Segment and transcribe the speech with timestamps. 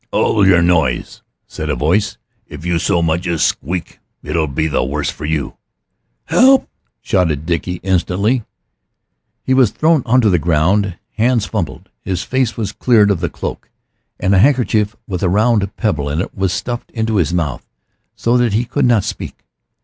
[0.11, 2.17] "Hold yer noise!" said a voice;
[2.47, 5.57] "if you so much as squeak it'll be the worse for you."
[6.25, 6.67] "Help!"
[7.03, 8.43] shouted Dickie instantly.
[9.43, 10.97] He was thrown on to the ground.
[11.17, 13.69] Hands fumbled, his face was cleared of the cloak,
[14.19, 17.63] and a handkerchief with a round pebble in it was stuffed into his mouth
[18.15, 19.45] so that he could not speak.